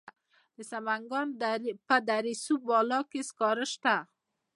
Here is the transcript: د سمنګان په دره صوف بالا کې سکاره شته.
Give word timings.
د 0.55 0.57
سمنګان 0.71 1.27
په 1.87 1.95
دره 2.07 2.33
صوف 2.43 2.61
بالا 2.69 2.99
کې 3.09 3.21
سکاره 3.29 3.65
شته. 3.73 3.95